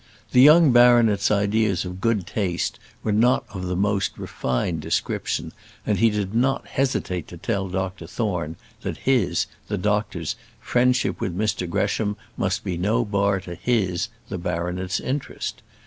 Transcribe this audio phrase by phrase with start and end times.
[0.31, 5.51] The young baronet's ideas of good taste were not of the most refined description,
[5.85, 11.37] and he did not hesitate to tell Dr Thorne that his, the doctor's, friendship with
[11.37, 15.61] Mr Gresham must be no bar to his, the baronet's, interest.